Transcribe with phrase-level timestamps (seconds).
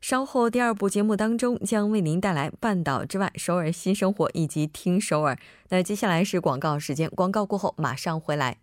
[0.00, 5.36] 稍后第二部节目当中将为您带来《半岛之外》、首尔新生活以及听首尔。
[5.70, 8.58] 那接下来是广告时间，广告过后马上回来。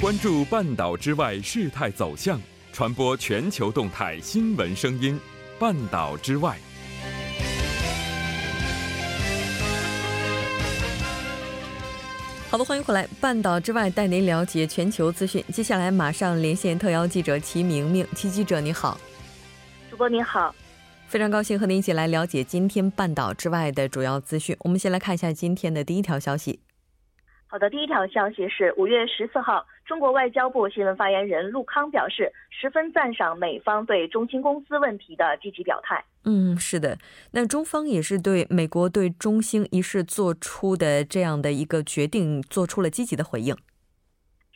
[0.00, 2.40] 关注半岛之外事态走向，
[2.72, 5.18] 传播全球动态新闻声音。
[5.58, 6.58] 半岛之外，
[12.50, 13.08] 好的，欢迎回来。
[13.18, 15.42] 半岛之外带您了解全球资讯。
[15.50, 19.00] 接下来马上连线特邀记者齐明明，齐记者你好。
[19.96, 20.54] 主播您好，
[21.06, 24.54] 非常高兴和您一起来了解今天半岛之外的主要资讯。
[24.60, 26.60] 我们先来看一下今天的第一条消息。
[27.46, 36.04] 好的，第一条消息是五月十四号，中国外交部新闻发言人陆康表示，十分赞赏美方对中兴公司问题的积极表态。
[36.24, 36.98] 嗯，是的，
[37.30, 43.56] 那中方也是对美国对中兴一事做出的这样的一个决定做出了积极的回应。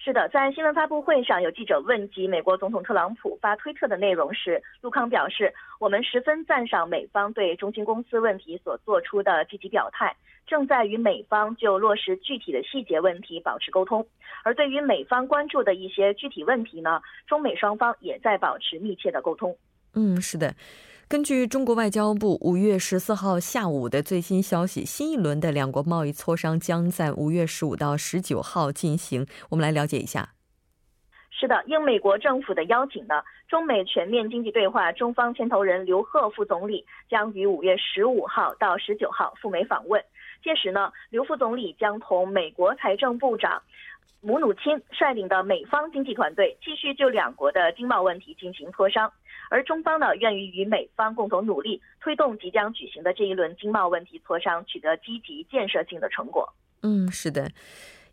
[0.02, 14.06] 是的，在新闻发布会上，有记者问及美国总统特朗普发推特的内容时，陆康表示：“我们十分赞赏美方对中兴公司问题所做出的积极表态，正在与美方就落实具体的细节问题保持沟通。
[14.42, 19.54] 而对于美方关注的一些具体问题呢，中美双方也在保持密切的沟通。”
[19.92, 20.54] 嗯，是的。
[21.10, 29.26] 根据中国外交部五月十四号下午的最新消息，新一轮的两国贸易磋商将在五月十五到十九号进行。
[29.48, 30.28] 我们来了解一下。
[31.32, 40.00] 是的，应美国政府的邀请呢，中美全面经济对话中方牵头人刘鹤副总理将于五月十五号到十九号赴美访问。
[40.44, 43.60] 届时呢，刘副总理将同美国财政部长
[44.20, 49.10] 姆努钦率领的美方经济团队继续就两国的经贸问题进行磋商。
[49.48, 56.48] 而中方呢，愿意与美方共同努力，推动即将举行的这一轮经贸问题磋商取得积极建设性的成果。
[56.82, 57.50] 嗯，是的，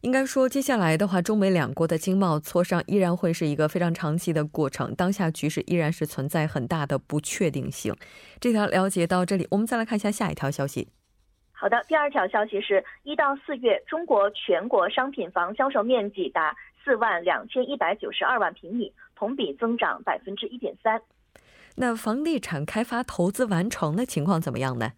[0.02, 4.96] 应该说，接下来的话，中美两国的经贸磋商依然会是一个非常长期的过程。
[4.96, 7.94] 当下局势依然是存在很大的不确定性。
[8.40, 10.88] 这条了解到这里，我们再来看一下下一条消息。
[11.60, 21.02] 好的，第二条消息是一到四月，中国全国商品房销售面积达四万两千一百九十二万平米，同比增长百分之一点三。
[21.76, 24.92] 那房地产开发投资完成的情况怎么样呢？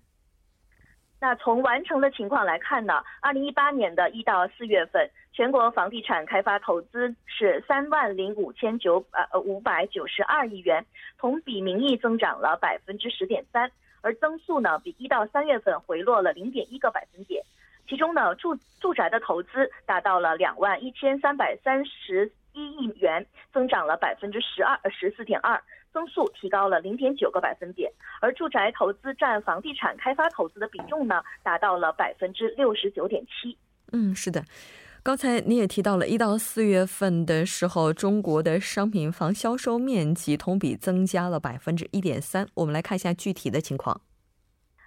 [1.21, 10.85] 那从完成的情况来看呢，二零一八年的一到四月份，全国房地产开发投资是三万零五千九呃五百九十二亿元，
[11.17, 13.71] 同比名义增长了百分之十点三，
[14.01, 17.43] 而增速呢比一到三月份回落了零点一个百分点。
[17.87, 25.61] 其中呢，住住宅的投资达到了两万一千三百三十一亿元，增长了百分之十二十四点二。
[25.91, 33.57] 增速提高了零点九个百分点，而住宅投资占房地产开发投资的比重呢，达到了百分之六十九点七。
[33.91, 34.45] 嗯，是的，
[35.09, 42.47] 刚才你也提到了，一到四月份的时候，中国的商品房销售面积同比增加了百分之一点三。
[42.53, 43.99] 我们来看一下具体的情况。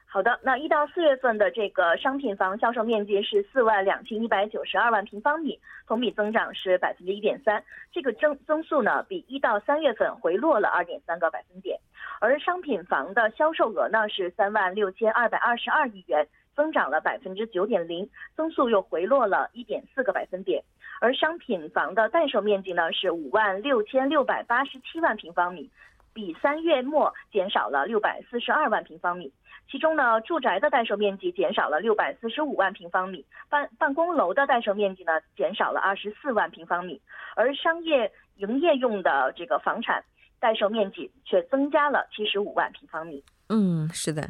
[0.06, 7.60] 好的，那一到四月份的这个商品房销售面积是四万两千一百九十二万平方米，同比增长是百分之一点三。
[7.90, 11.76] 这个增增速呢，比一到三月份回落了二点三个百分点。
[12.20, 20.62] 而商品房的销售额呢是三万六千二百二十二亿元，增长了百分之九点零，增速又回落了一点四个百分点。
[21.00, 25.68] 而商品房的待售面积呢是五万六千六百八十七万平方米，
[26.12, 29.32] 比三月末减少了六百四十二万平方米。
[29.70, 37.00] 其中呢，住宅的待售面积减少了六百四十五万平方米，办办公楼的待售面积呢减少了二十四万平方米，
[37.34, 40.04] 而商业营业用的这个房产
[40.38, 43.24] 待售面积却增加了七十五万平方米。
[43.48, 44.22] 嗯，是的。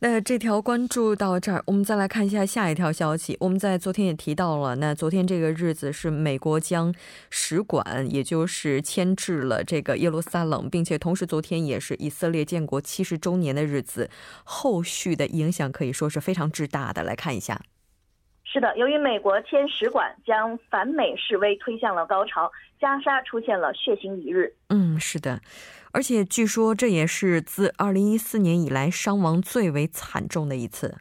[0.00, 3.36] 那这条关注到这儿，我们再来看一下下一条消息。
[3.40, 6.94] 我们在昨天也提到了，那昨天这个日子是美国将
[7.30, 14.10] 使馆，也就是迁至了这个耶路撒冷，并且同时昨天也是以色列建国七十周年的日子，
[14.44, 17.02] 后续的影响可以说是非常之大的。
[17.02, 17.60] 来看一下。
[18.44, 22.50] 是的，由于美国迁使馆将反美示威推向了高潮，
[22.80, 24.54] 加沙出现了血腥一日。
[24.68, 25.40] 嗯，是的。
[25.94, 30.96] 而且据说这也是自2014年以来伤亡最为惨重的一次。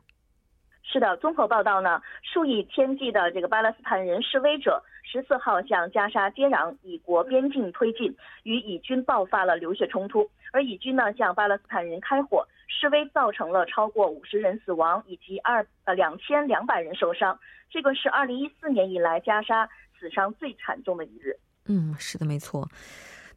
[0.84, 10.30] 是的，综合报道呢，数以千计的这个巴勒斯坦人示威者十四号向加沙接壤以国边境推进，与以军爆发了流血冲突。
[10.51, 17.40] 而以军呢向巴勒斯坦人开火，示威造成了超过五十人死亡，以及二呃两千两百人受伤。
[17.72, 19.68] 这个是二零一四年以来加沙
[20.00, 21.36] 死伤最惨重的一日。
[21.66, 22.69] 嗯，是的，没错。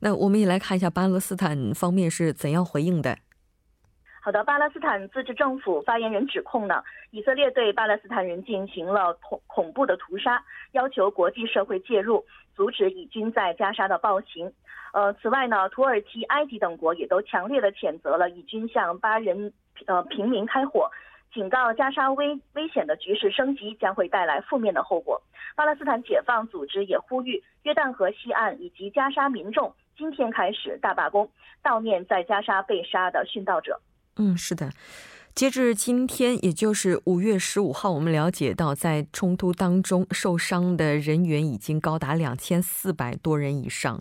[0.00, 3.16] 那我们也来看一下巴勒斯坦方面是怎样回应的。
[4.20, 6.82] 好的，巴勒斯坦自治政府发言人指控呢，
[7.12, 14.52] 以色列对巴勒斯坦人进行了恐恐怖的屠杀，要求国际社会介入，阻止以军在加沙的暴行。
[14.92, 19.52] 呃，此外呢，土耳其、埃及等国也都强烈的谴责了以军向巴人
[19.86, 20.90] 呃平民开火，
[21.36, 25.20] 警告加沙危危险的局势升级将会带来负面的后果。
[25.54, 31.30] 巴勒斯坦解放组织也呼吁约旦河西岸以及加沙民众今天开始大罢工，
[31.62, 33.78] 悼念在加沙被杀的殉道者。
[34.16, 34.70] 嗯，是的。
[35.34, 44.00] 截至今天，也就是五月十五号，我们了解到，在冲突当中受伤的人员已经高达两千四百多人以上。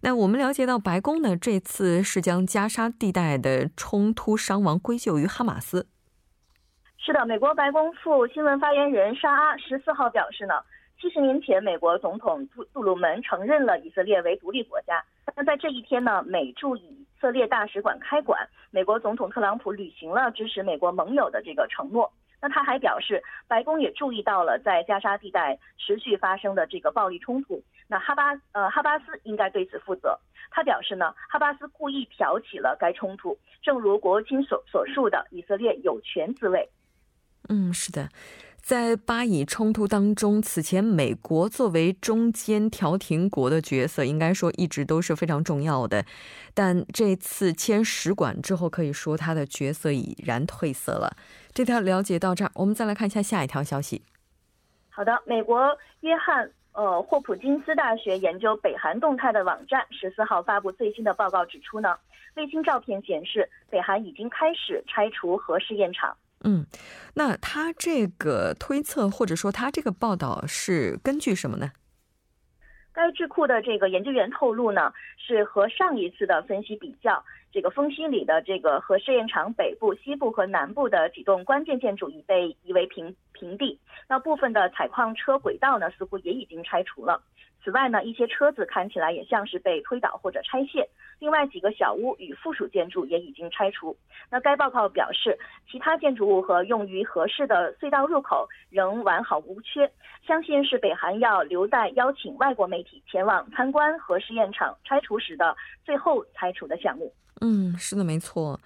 [0.00, 5.86] 那我们了解到，白宫呢这次是将加沙地带的冲突伤亡归咎于哈马斯。
[7.06, 10.54] 是的，美国白宫副新闻发言人沙阿十四号表示呢，
[10.98, 15.04] 七十年前，美国总统杜杜鲁门承认了以色列为独立国家。
[15.36, 22.10] 那在这一天呢，美驻以色列大使馆开馆，美国总统特朗普履行了支持美国盟友的这个承诺。
[22.40, 27.62] 那他还表示，白宫也注意到了在加沙地带持续发生的这个暴力冲突。
[27.86, 30.18] 那哈巴呃哈巴斯应该对此负责。
[30.50, 36.66] 他表示呢，哈巴斯故意挑起了该冲突，正如国务卿所所述的，以色列有权自卫。
[37.48, 38.08] 嗯，是的。
[38.62, 46.06] 在巴以冲突当中，此前美国作为中间调停国的角色，应该说一直都是非常重要的。
[46.54, 51.14] 但这次迁使馆之后，可以说他的角色已然褪色了。
[51.52, 54.02] 这条了解到这儿，我们再来看一下下一条消息。
[54.88, 61.94] 好的，美国约翰呃霍普金斯大学研究北韩动态的网站十四号发布最新的报告，指出呢，
[62.36, 66.16] 卫星照片显示北韩已经开始拆除核试验场。
[66.44, 66.66] 嗯，
[67.14, 71.72] 那他这个推测或者说他这个报道是根据什么呢？
[72.92, 77.24] 该智库的这个研究员透露呢，是和上一次的分析比较，
[77.54, 83.78] 这个丰溪里的这个核试验场北部、西部和南部的几栋关键建筑已被夷为平平地，
[84.08, 87.22] 那部分的采矿车轨道呢，似乎也已经拆除了。
[87.62, 90.88] 此外呢，一些车子看起来也像是被推倒或者拆卸。
[91.20, 93.96] 另外几个小屋与附属建筑也已经拆除。
[94.28, 95.38] 那该报告表示，
[95.70, 99.88] 其他建筑物和用于合适的隧道入口仍完好无缺。
[100.26, 107.12] 相信是北韩要留待邀请外国媒体前往参观核试验场拆除时的最后拆除的项目。
[107.40, 108.60] 嗯，是的，没错。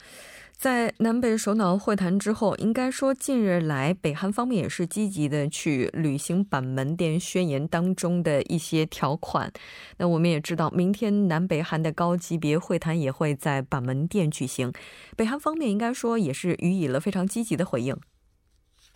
[0.53, 9.53] 在南北首脑会谈之后，应该说近日来北韩方面也是积极的去履行板门店宣言当中的一些条款。
[9.99, 14.73] 那我们也知道，明天南北韩的高级别会谈也会在板门店举行，
[15.17, 17.97] 北韩方面应该说也是予以了非常积极的回应。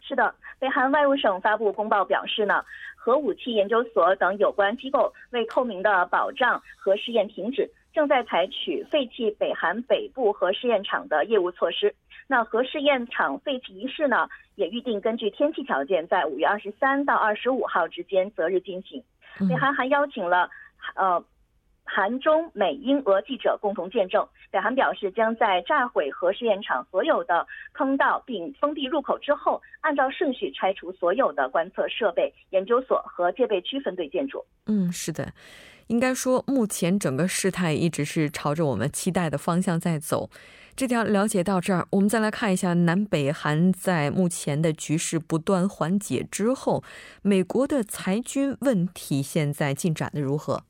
[0.01, 2.65] 是的，北韩外务省发布公报表示呢，
[2.97, 7.71] 核武器研究所等有关机构为透明的保障核试验停止。
[7.93, 11.95] 正在采取废弃北韩北部核试验场的业务措施。
[12.27, 19.03] 那核试验场废弃仪式呢，也预定根据天气条件，在五月二十三到二十五号之间择日进行。
[19.49, 20.49] 北韩还邀请了
[20.95, 21.23] 呃
[21.85, 24.27] 韩中美英俄记者共同见证。
[24.51, 34.45] 北韩表示，将在炸毁核试验场所有的坑道并封闭入口之后，按照顺序拆除所有的观测设备、研究所和戒备区分队建筑。
[34.67, 35.33] 嗯，是的。
[35.89, 40.31] 应该说，目前整个事态一直是朝着我们期待的方向在走。
[40.75, 46.83] 这条了解到这儿，我们再来看一下南北韩在目前的局势不断缓解之后，
[47.21, 50.65] 美国的裁军问题现在进展的如何？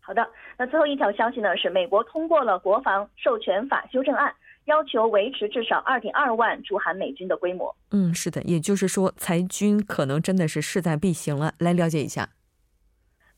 [0.00, 4.34] 好的，那最后一条消息呢是，美国通过了国防授权法修正案，
[4.64, 7.72] 要求维持至少二点二万驻韩美军的规模。
[7.92, 11.54] 嗯，是的，也就是说裁军可能真的是势在必行了。
[11.58, 12.30] 来了解一下。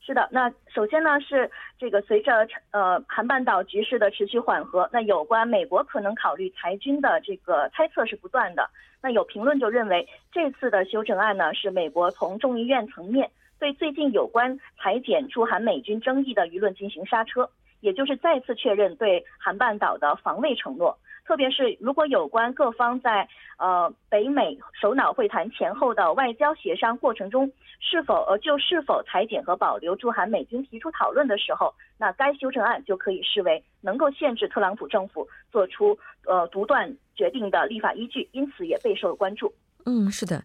[0.06, 8.68] 是的，那首先呢是这个随着呃韩半岛局势的持续缓和，那有关美国可能考虑裁军的这个猜测是不断的。
[9.00, 17.49] 那有评论就认为，这次的修正案呢是美国从众议院层面对最近有关裁减驻韩美军争议的舆论进行刹车，
[17.80, 20.99] 也就是再次确认对韩半岛的防卫承诺。
[21.24, 23.28] 特别是如果有关各方在
[23.58, 27.50] 呃北美首脑会谈前后的外交协商过程中，
[27.80, 39.52] 是否呃就是否裁减和保留驻韩美军提出讨论的时候，那该修正案就可以视为能够限制特朗普政府做出呃独断决定的立法依据，因此也备受关注。
[39.84, 40.44] 嗯，是的。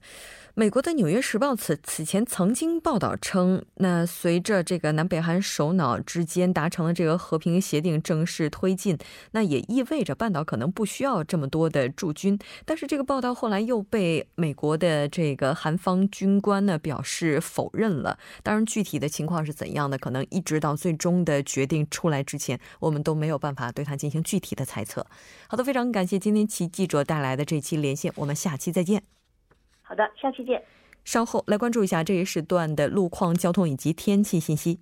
[0.56, 8.98] 美国的《纽约时报》此此前曾经报道称，那随着这个南北韩首脑之间达成了这个和平协定正式推进，
[9.32, 12.38] 那也意味着半岛可能不需要这么多的驻军。
[12.66, 18.20] 但是这个报道后来又被美国的这个韩方军官呢表示否认了。
[18.44, 25.06] 当然，具体的情况是怎样的，可能一直到最终的决定出来之前，我们都没有办法对他进行具体的猜测。
[25.48, 29.04] 好的，非常感谢今天齐记者带来的这期连线，我们下期再见。
[29.90, 30.64] 好的，下期见。
[31.04, 34.80] 稍后来关注一下这一时段的路况、交通以及天气信息。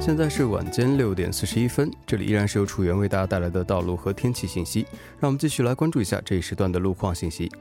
[0.00, 4.86] 现在是晚间六点四十一分，这里依然是由楚源为大家带来的道路和天气信息。
[5.20, 7.52] 让我们继续来关注一下这一时段的路况信息。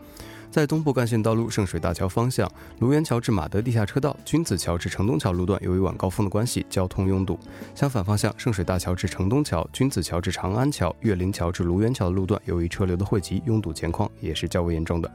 [0.51, 7.38] 在东部干线道路圣水大桥方向，卢园桥至马德地下车道、君子桥至城东桥路段，由于晚高峰的关系，交通拥堵。
[7.75, 15.12] 相反方向，圣水大桥至城东桥、君子桥至长安桥、岳林桥至卢园桥的路段，由于车流的汇集，拥堵情况也是较为严重的。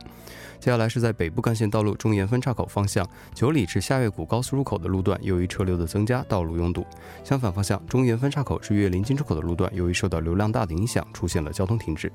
[0.60, 6.86] 接下来是在北部干线道路中岩分岔口方向，九里至下月谷高速入口的路段，由于车流的增加，道路拥堵。
[7.24, 12.10] 相反方向，中岩分岔口至岳林进出口的路段，由于受到流量大的影响，出现了交通停滞。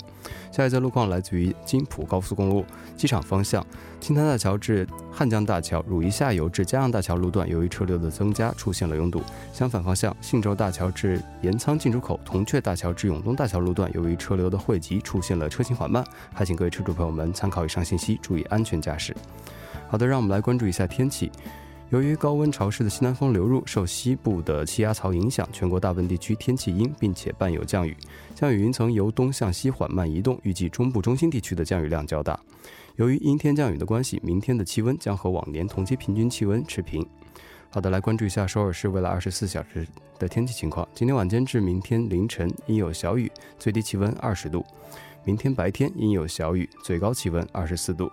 [0.52, 2.66] 下一则路况来自于金浦高速公路
[3.10, 3.66] 场方向，
[4.00, 9.22] 青滩大桥至汉江大桥、汝宜下游至江阳大桥路段，由于车流的增加，出现了拥堵。
[9.52, 16.04] 相反方向，信州大桥至盐仓进出口、铜雀大桥至永东大桥路段，由于车流的汇集，出现了车行缓慢。
[16.34, 18.44] 还请各位车主朋友们参考以上信息，注意。
[18.44, 19.16] 安全驾驶。
[19.88, 21.32] 好的，让我们来关注一下天气。
[21.90, 27.98] 由于高温潮湿的西南风流入，受西部的气压槽影响，全国大部分地区天气阴，并且伴有降雨。
[28.36, 32.40] 降雨云层由东向西缓慢移动，预计中部中心地区的降雨量较大。
[32.98, 37.04] 由于阴天降雨的关系，明天的气温将和往年同期平均气温持平。
[37.72, 39.88] 好的，来关注一下首尔市未来二十四小时
[40.20, 40.88] 的天气情况。
[40.94, 44.64] 今天晚间至明天凌晨阴有小雨，最低气温二十度。
[45.26, 48.12] 明天白天阴有小雨，最高气温二十四度。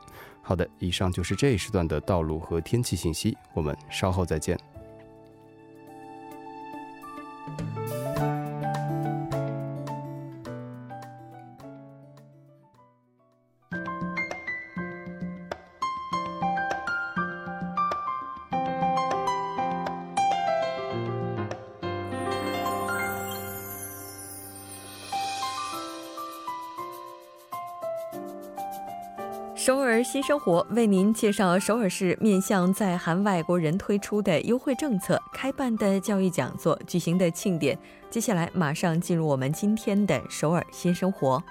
[0.48, 4.56] 好的，以上就是这一时段的道路和天气信息，我们稍后再见。
[30.46, 37.76] 活为您介绍首尔市面向在韩外国人推出的优惠政策、开办的教育讲座、举行的庆典。
[38.08, 41.42] 接下来马上进入我们今天的首尔新生活。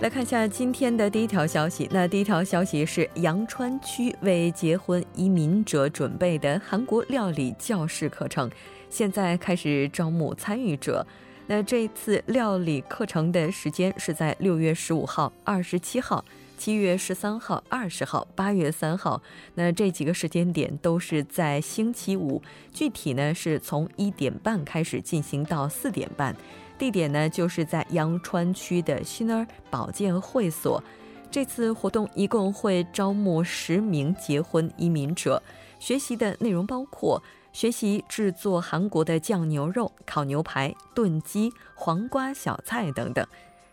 [0.00, 1.88] 来看一下今天的第一条消息。
[1.90, 8.50] 那第一条消息是阳川区为结婚移民者准备的韩国料理教室课程，
[8.90, 11.06] 现在开始招募参与者。
[11.46, 16.24] 那这次料理课程的时间是在六月十五号、二十七号、
[16.56, 19.20] 七月十三号、二十号、八月三号。
[19.54, 22.40] 那这几个时间点都是在星期五，
[22.72, 26.34] 具体呢是从一点半开始进行到四点半。
[26.78, 30.82] 地点呢就是在阳川区的新儿保健会所。
[31.30, 35.42] 这次活动一共会招募十名结婚移民者，
[35.78, 37.22] 学习的内容包括。
[37.54, 43.24] 学习制作韩国的酱牛肉、烤牛排、炖鸡、黄瓜小菜等等。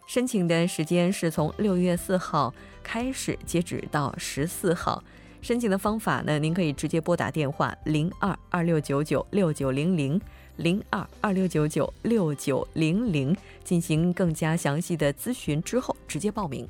[0.08, 5.04] 申请的时间是从六月四号开始，截止到十四号。
[5.42, 10.22] 申请的方法呢，您可以直接拨打电话零二二六九九六九零零
[10.58, 16.68] 零二二六九九六九零零进行更加详细的咨询之后，直接报名。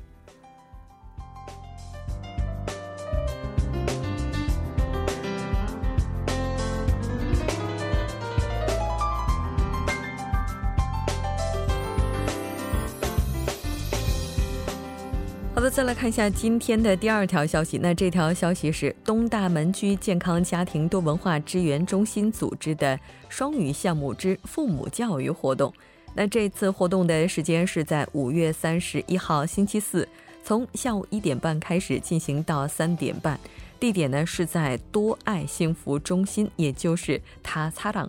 [15.72, 17.78] 再来看一下今天的第二条消息。
[17.78, 23.00] 那这条消息是东大门区健康家庭多文化支援中心组织的
[23.30, 25.72] 双语项目之父母教育活动。
[26.12, 30.06] 那这次活动的时间是在五月三十一号星期四，
[30.44, 33.40] 从下午一点半开始进行到三点半。
[33.80, 38.06] 地点呢是在多爱幸福中心，也就是他擦朗。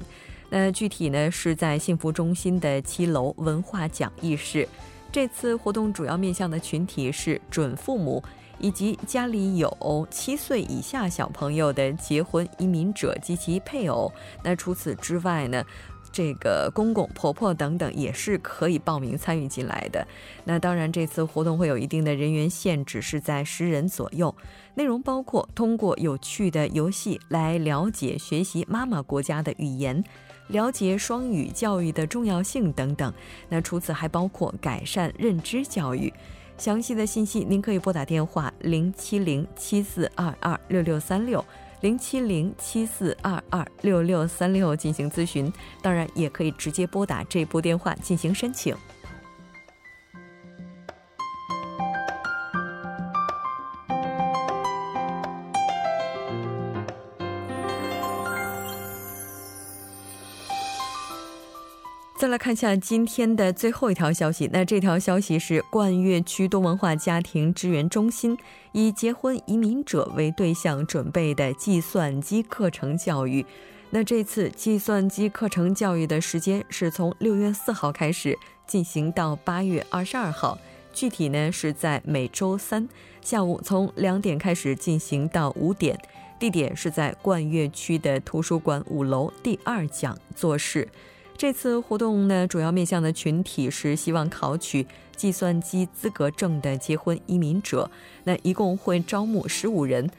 [0.49, 4.67] 那具体呢是在幸福中心的七楼文化讲义室。
[5.13, 8.21] 这次活动主要面向的群体是准父母
[8.57, 14.11] 以及家里有七岁以下小朋友的结婚移民者及其配偶。
[14.43, 15.63] 那除此之外呢？
[16.11, 20.07] 这个公公婆婆等等也是可以报名参与进来的。
[20.43, 24.35] 那当然，这次活动会有一定的人员限制，是在十人左右。
[24.75, 30.03] 内容包括通过有趣的游戏来了解、学习妈妈国家的语言，
[30.47, 33.13] 了解双语教育的重要性等等。
[33.49, 36.13] 那除此还包括改善认知教育。
[36.57, 41.43] 详细的信息您可以拨打电话零七零七四二二六六三六。
[41.81, 48.73] 零七零七四二二六六三六进行咨询，当然也可以直接拨打这部电话进行申请。
[62.23, 64.49] 再来看一下今天的最后一条消息。
[64.53, 68.37] 那这条消息是冠岳区多文化家庭支援中心
[68.71, 73.45] 以结婚移民者为对象准备的计算机课程教育。
[73.89, 80.57] 那这次计算机课程教育的时间是从六月四号开始进行到八月二十二号，
[80.93, 82.87] 具体呢是在每周三
[83.19, 85.99] 下午从两点开始进行到五点，
[86.39, 90.87] 地点是在冠岳区的图书馆五楼第二讲座室。
[91.35, 94.85] 这次活动呢，主要面向的群体是希望考取
[95.15, 97.89] 计算机资格证的结婚移民者。
[98.23, 100.09] 那一共会招募十五人。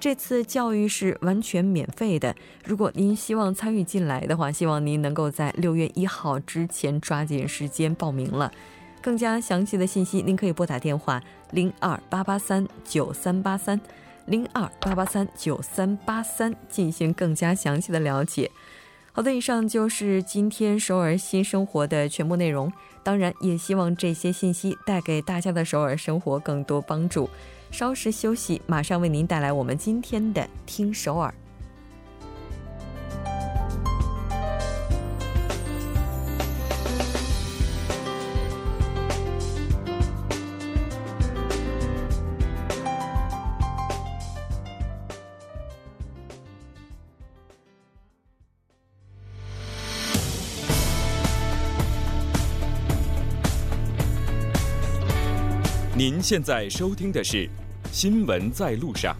[0.00, 2.34] 这次教育是完全免费的。
[2.64, 8.52] 如果您希望参与进来的话，希望您能够在六月一号之前抓紧时间报名了。
[9.00, 13.80] 更加详细的信息，您可以拨打电话零二八八三九三八三
[14.26, 18.50] 零二八八三九三八三进行更加详细的了解。
[19.16, 22.72] 好的，以上就是今天首尔新生活的全部内容。
[23.04, 27.30] 当然，也希望这些信息带给大家的首尔生活更多帮助。
[27.70, 31.32] 稍事休息，马上为您带来我们今天的《听首尔》。
[55.96, 57.46] 您现在收听的是
[57.92, 59.14] 《新闻在路上》。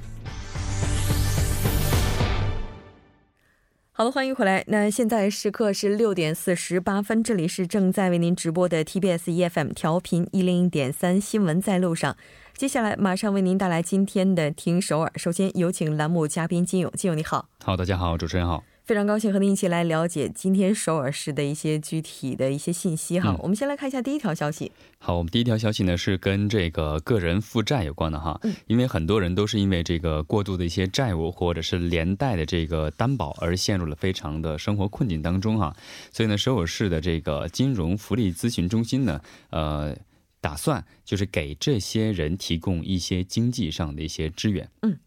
[3.92, 4.64] 好了，欢迎回来。
[4.66, 12.12] 那现在时刻是六点四十八分，这里是正在为您直播的 TBS EFM 调频一零一点三《新闻在路上》。
[12.56, 15.12] 接下来马上为您带来今天的《听首尔》。
[15.16, 17.48] 首先有请栏目嘉宾金勇，金勇你好。
[17.62, 18.64] 好，大家好，主持人好。
[18.85, 23.35] 非常高兴和您一起来了解今天首尔市的一些具体的一些信息哈。
[23.40, 24.70] 我们先来看一下第一条消息。
[24.99, 28.38] 好，我们第一条消息呢是跟这个个人负债有关的哈。
[28.42, 28.55] 嗯。
[28.66, 35.75] 因为很多人都是因为这个过度的一些债务或者是连带的这个担保而陷入了非常的生活困境当中哈。
[36.12, 39.18] 所以呢，首尔市的这个金融福利咨询中心呢，
[39.49, 39.97] 呃，
[40.42, 44.68] 打算就是给这些人提供一些经济上的一些支援。
[44.83, 44.99] 嗯。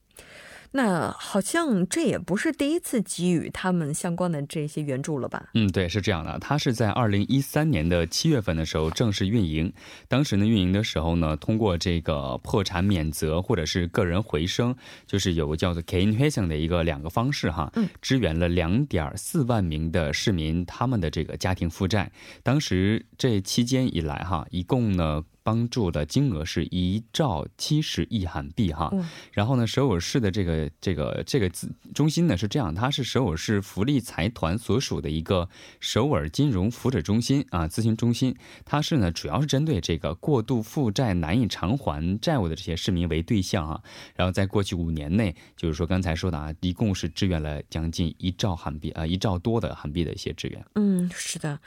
[0.72, 5.50] 那好像这也不是第一次给予他们相关的这些援助了吧？
[5.54, 6.38] 嗯，对，是这样的。
[6.40, 9.72] 它是在二零一三年的七月份的时候正式运营。
[10.08, 14.76] 当时呢，运营的时候呢，通过这个破产免责或者是个人回升，
[15.06, 22.12] 就是有个叫做 k a i n h a s i n g 的一个两个方式哈，支援了两点四万名的市民他们的这个家庭负债。
[22.44, 25.24] 当时这期间以来哈，一共呢。
[25.48, 28.92] 帮助的金额是一兆七十亿韩币哈，
[29.32, 35.48] 然后呢，首尔市的这个这个这个资中心呢是这样，它是首尔市福利财团所属的一个
[35.80, 43.82] 首尔金融福祉中心啊咨询中心，它是呢主要是针对这个过度负债难以偿还债务的这些市民为对象啊，
[44.18, 50.66] 然后在过去五年内，就是说刚才说的啊，一共是支援了将近一兆韩币啊一兆多的韩币的一些支援。
[50.76, 51.58] 嗯，是的。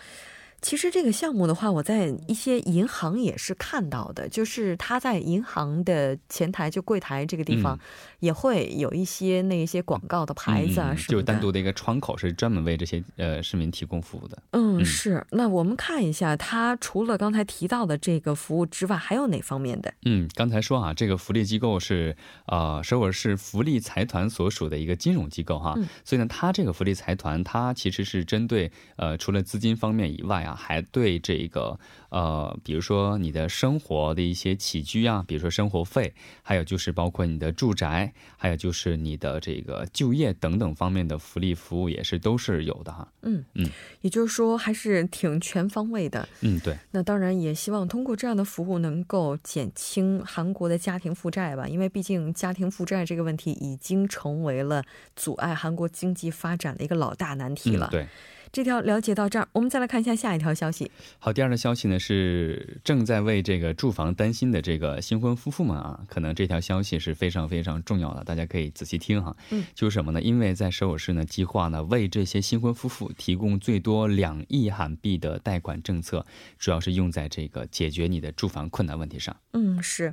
[0.63, 7.79] 其实这个项目的话，我在一些银行也是看到的，就是他在银行的前台就柜台这个地方，
[8.19, 14.43] 也会有一些那些广告的牌子啊，就单独的一个窗口是专门为这些呃市民提供服务的。
[14.51, 15.27] 嗯，是。
[15.31, 19.91] 那我们看一下，它除了刚才提到的这个服务之外，还有哪方面的？
[20.05, 22.15] 嗯，刚才说啊，这个福利机构是
[22.47, 30.50] 呃首尔市福利财团所属的一个金融机构哈，所以呢，它这个福利财团它其实是针对呃除了资金方面以外啊。
[30.51, 43.07] 啊，还对这个呃，比如说你的生活的一些起居啊，比如说生活费，还有就是包括你的住宅，还有就是你的这个就业等等方面的福利服务也是都是有的哈。
[43.23, 43.69] 嗯嗯，
[44.01, 46.29] 也就是说还是挺全方位的。
[46.41, 46.77] 嗯，对。
[46.91, 54.83] 那当然也希望通过这样的服务能够减轻韩国的家庭负债吧，因为毕竟家庭负债这个问题已经成为了
[55.15, 57.89] 阻碍韩国经济发展的一个老大难题了。
[57.91, 58.07] 对。
[58.53, 60.91] 这条了解到这儿，我们再来看一下下一条消息。
[61.21, 69.37] 好，第二条消息呢是正在为这个住房担心的这个新婚夫妇们啊，可能这条消息是非常非常重要的，大家可以仔细听哈。
[69.51, 70.21] 嗯，就是什么呢？
[70.21, 76.27] 因为在首尔市呢，计划呢为这些新婚夫妇提供最多两亿韩币的贷款政策，
[76.59, 79.37] 主要是用在这个解决你的住房困难问题上。
[79.53, 80.13] 嗯，是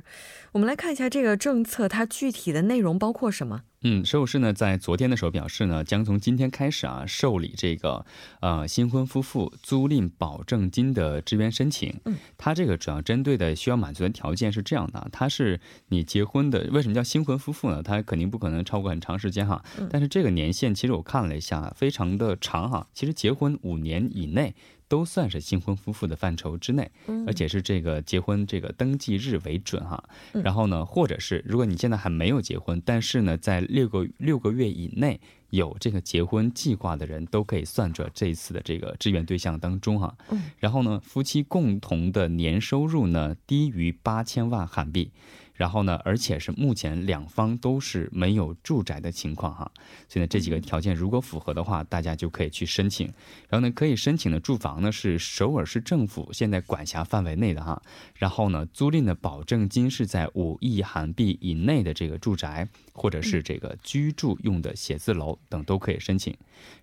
[0.52, 3.62] 我们来看一下这个政策，它具体的内容包括什么？
[3.82, 8.04] 嗯，首尔市呢在昨天的时候表示呢，将从今天开始啊受理这个
[8.40, 11.94] 呃新婚夫妇租赁保证金的支援申请。
[12.04, 17.80] 嗯，它这个主要针对的需要满足的条件是这样的，它是你结婚的，为什么叫新婚夫妇呢？
[17.82, 19.64] 它肯定不可能超过很长时间哈。
[19.90, 22.88] 但是这个年限其实我看了一下，非常的长哈。
[22.92, 24.54] 其实结婚五年以内。
[24.88, 26.90] 都算是新婚夫妇的范畴之内，
[27.26, 30.02] 而且是这个结婚这个登记日为准哈。
[30.32, 35.20] 然后呢，或者是如果你现在还没有结婚，但是呢，在六个六个月以内
[35.50, 40.16] 有这个结婚计划的人，都可以算作这一次的这个志愿对象当中哈。
[40.58, 45.10] 然后呢，夫妻共同的年收入呢低于八千万韩币。
[45.58, 49.68] 然后呢，而且是目前两方都是没有住宅的情况哈，
[50.08, 53.12] 所以呢这几个条件如果符合的话，大家就可以去申请。
[53.48, 57.82] 然后呢，可以申请的住房呢是首尔市政府现在管辖范围内的哈。
[58.14, 66.32] 然后呢，租赁的保证金是在五亿韩币以内的这个住宅，或者是这个居住用的写字楼等都可以申请。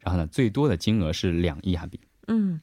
[0.01, 1.97] 然后呢，最多的金额是两亿韩币。
[2.27, 2.59] 嗯。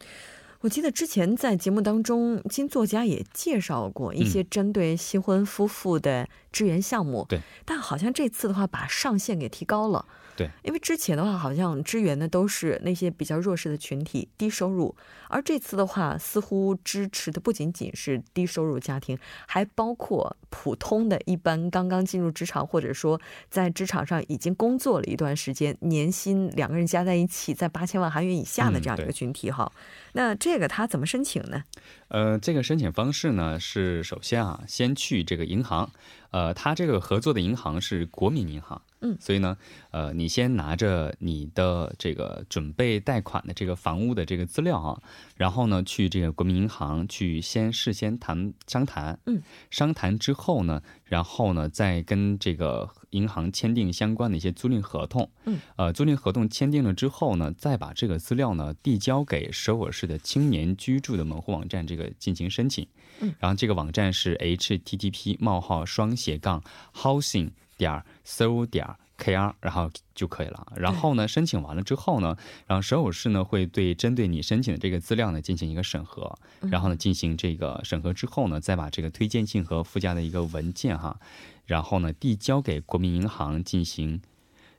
[0.62, 7.26] 我记得之前在节目当中，金作家也介绍过一些针对新婚夫妇的支援项目。
[7.28, 10.06] 对，但好像这次的话，把上限给提高了。
[10.34, 14.94] 对，因为之前的话，好像支援的都是那些比较弱势的群体、低收入，
[15.28, 29.70] 而这次的话，似乎支持的不仅仅是低收入家庭，还包括普通的一般刚刚进入职场，或者说在职场上已经工作了一段时间，年薪两个人加在一起在八千万韩元以下的这样一个群体哈。
[30.14, 31.62] 那这个他怎么申请呢？
[32.08, 35.90] 呃，这个申请方式呢是首先啊，先去这个银行，
[36.30, 38.80] 呃，他这个合作的银行是国民银行。
[39.02, 39.58] 嗯，所以呢，
[39.90, 45.02] 呃，你先拿着你的这个准备贷款的这个房屋的这个资料啊，
[45.36, 62.86] 然后呢，去这个国民银行去先事先谈商谈，嗯，商谈之后呢，然后呢，再跟这个银行签订相关的一些租赁合同，嗯，呃，租赁合同签订了之后呢，再把这个资料呢递交给首尔市的青年居住的门户网站这个进行申请，
[63.20, 66.62] 嗯，然后这个网站是 http: 冒号双斜杠
[66.94, 67.50] housing。
[67.82, 68.86] 点 so 点
[69.18, 70.72] kr，然后就可以了。
[70.76, 81.18] 然后呢，申请完了之后呢，然后首尔市呢会对针对你申请的这个资料呢进行一个审核，然后呢进行这个审核之后呢，再把这个推荐信和附加的一个文件哈，
[81.66, 84.20] 然后呢递交给国民银行进行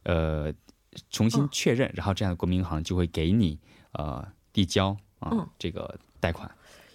[0.04, 0.54] 呃
[1.10, 3.60] 重新确认，然后这样的国民银行就会给你
[3.94, 6.50] 呃递交啊这个贷款。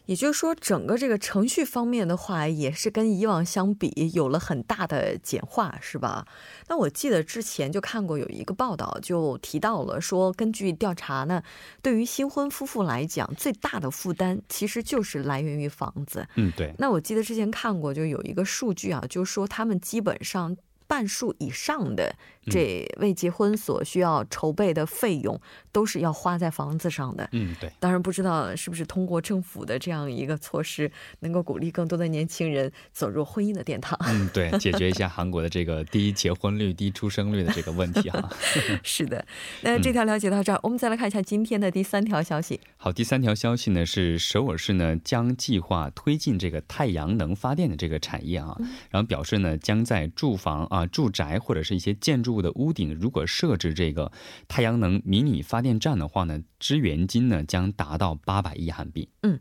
[0.09, 6.27] 也就是说，整个这个程序方面的话，也是跟以往相比有了很大的简化，是吧？
[6.66, 11.42] 那我记得之前就看过有一个报道，就提到了说，根据调查呢，
[11.83, 16.27] 对于新婚夫妇来讲，最大的负担其实就是来源于房子。
[16.37, 16.75] 嗯，对。
[16.79, 20.57] 那我记得之前看过，就有一个数据啊，就是说他们基本上。
[20.90, 22.16] 半数以上的
[22.48, 25.38] 这未结婚所需要筹备的费用，
[25.70, 27.28] 都是要花在房子上的。
[27.32, 27.70] 嗯，对。
[27.78, 33.98] 当然不知道是不是通过政府的这样一个措施，能够鼓励更多的年轻人走入婚姻的殿堂。
[34.06, 38.26] 嗯， 对，解决一下韩国的这个低结婚率、低出生率的这个问题哈。
[38.82, 39.22] 是的，
[39.61, 42.58] 那这条了解到这儿，我们再来看一下今天的第三条消息。
[42.78, 48.56] 好，第三条消息呢是首尔市呢将计划推进这个太阳能发电的这个产业啊，
[48.90, 50.78] 然后表示呢将在住房啊。
[50.78, 54.12] 啊，住宅或者是一些建筑物的屋顶，如果设置这个
[54.46, 59.09] 太阳能迷你发电站的话呢，支援金呢将达到八百亿韩币。
[59.22, 59.40] 嗯。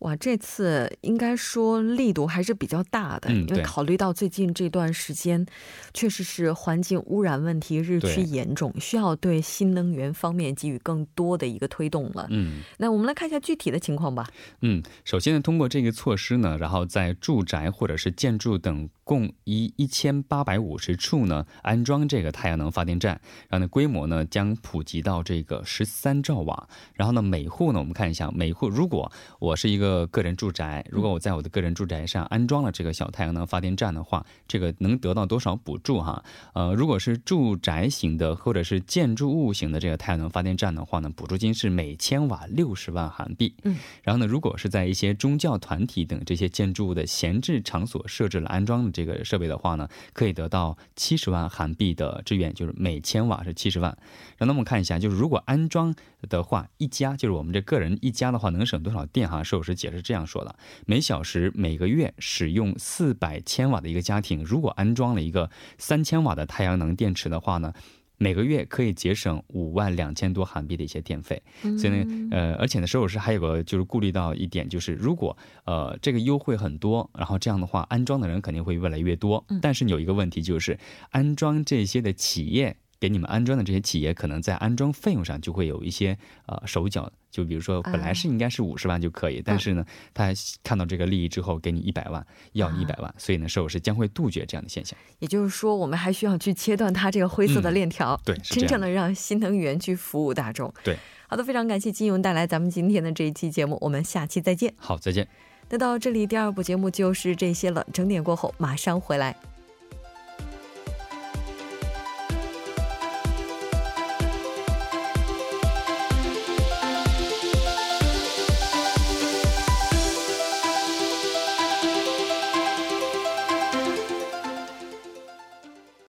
[0.00, 5.44] 哇，这次应该说力度还是比较大的，嗯因为考虑到最近这段时间，
[5.92, 12.26] 确实是环境污染问题日趋严重，需要对新能源方面给予更多的一个推动了。
[12.30, 14.26] 嗯那我们来看一下具体的情况吧。
[14.62, 26.66] 嗯，首先呢，通过这个措施呢，然后在住宅或者是建筑等共一一千八百五十处呢安装这个太阳能发电站，然后呢规模呢将普及到这个十三兆瓦。
[26.94, 36.22] 然后呢每户呢，我们看一下每户，如果我是一个个人住宅，如果我在我的个人住宅上安装了这个小太阳能发电站的话，这个能得到多少补助哈？
[36.54, 43.54] 呃，如果是住宅型的或者是建筑物型的这个太阳能发电站的话呢，补助金是每千瓦六十万韩币。
[43.64, 53.96] 嗯，然后呢，如果是在一些宗教团体等这些建筑物的闲置场所设置了安装的这个设备的话呢，可以得到七十万韩币的支援，就是每千瓦是七十万。
[54.38, 55.94] 然后呢我们看一下，就是如果安装
[56.28, 59.42] 的话，一家就是我们这个人一家的话，能省多少电哈？
[59.42, 60.54] 摄影师解释这样说的：
[60.86, 67.72] 每小时、每个月使用四百千瓦的一个家庭，如果安装了一个三千瓦的太阳能电池的话呢，
[68.18, 71.42] 每个月可以节省五万两千多韩币的一些电费。
[71.62, 79.42] 所以呢，呃，而且呢，手首师还有个就是顾虑到一点，就是如果呃这个优惠很多，然后这样的话，安装的人肯定会越来越多。
[79.62, 80.78] 但是有一个问题就是，
[81.10, 87.10] 安装这些的企业给你们安装的这些企业，可能在安装费用上就会有一些呃手脚。
[87.30, 90.32] 就比如说，本来是应该是五十万就可以，但是呢，他
[90.64, 94.98] 看到这个利益之后，给你一百万，要你一百万，所以呢，手首师将会杜绝这样的现象。
[95.20, 100.74] 也就是说，我们还需要去切断它这个灰色的链条，对真正的让新能源去服务大众。
[100.82, 104.74] 对，好的，非常感谢金勇带来咱们今天的这一期节目，我们下期再见。
[104.76, 105.28] 好，再见。
[105.68, 109.36] 那到这里，第二部节目就是这些了，整点过后马上回来。